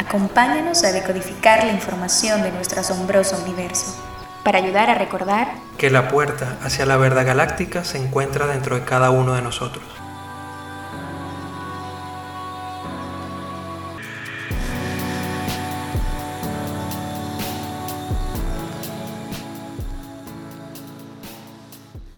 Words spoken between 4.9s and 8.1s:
recordar que la puerta hacia la verdad galáctica se